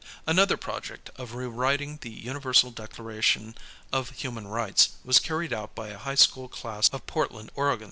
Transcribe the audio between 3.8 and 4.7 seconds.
of Human